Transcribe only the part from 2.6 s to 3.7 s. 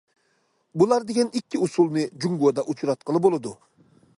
ئۇچراتقىلى بولىدۇ.